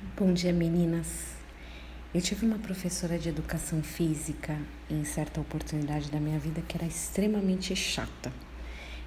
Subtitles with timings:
[0.00, 1.34] Bom dia, meninas.
[2.14, 4.56] Eu tive uma professora de educação física
[4.88, 8.32] em certa oportunidade da minha vida que era extremamente chata.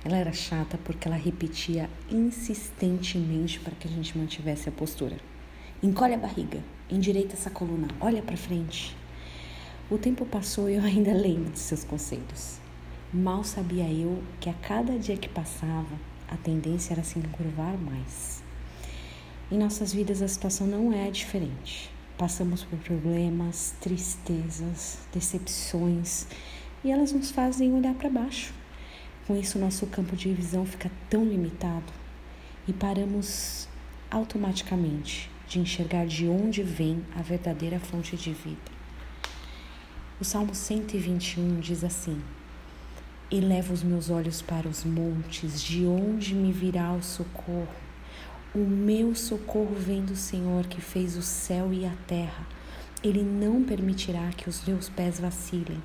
[0.04, 5.16] Ela era chata porque ela repetia insistentemente para que a gente mantivesse a postura.
[5.82, 8.94] Encolhe a barriga, endireita essa coluna, olha para frente.
[9.89, 12.60] O tempo passou e eu ainda lembro de seus conselhos.
[13.13, 15.96] Mal sabia eu que a cada dia que passava,
[16.27, 18.51] a tendência era se encurvar mais.
[19.52, 21.91] Em nossas vidas a situação não é diferente.
[22.18, 26.26] Passamos por problemas, tristezas, decepções
[26.86, 28.54] e elas nos fazem olhar para baixo.
[29.27, 31.91] Com isso, nosso campo de visão fica tão limitado
[32.66, 33.68] e paramos
[34.10, 38.72] automaticamente de enxergar de onde vem a verdadeira fonte de vida.
[40.18, 42.22] O Salmo 121 diz assim:
[43.30, 47.91] Eleva os meus olhos para os montes, de onde me virá o socorro?
[48.54, 52.46] O meu socorro vem do Senhor que fez o céu e a terra.
[53.02, 55.82] Ele não permitirá que os teus pés vacilem.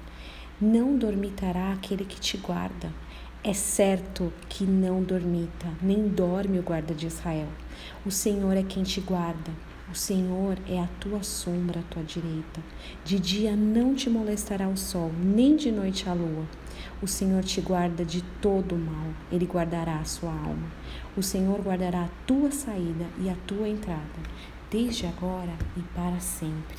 [0.60, 2.92] Não dormitará aquele que te guarda.
[3.44, 7.46] É certo que não dormita, nem dorme o guarda de Israel.
[8.04, 9.52] O Senhor é quem te guarda.
[9.88, 12.60] O Senhor é a tua sombra à tua direita.
[13.04, 16.44] De dia não te molestará o sol, nem de noite a lua.
[17.00, 20.68] O Senhor te guarda de todo o mal, Ele guardará a sua alma.
[21.16, 24.02] O Senhor guardará a tua saída e a tua entrada,
[24.70, 26.78] desde agora e para sempre.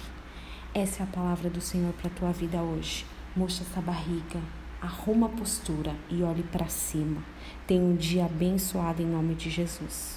[0.73, 3.05] Essa é a palavra do Senhor para a tua vida hoje.
[3.35, 4.41] Mostra essa barriga,
[4.81, 7.23] arruma a postura e olhe para cima.
[7.65, 10.15] Tenha um dia abençoado em nome de Jesus.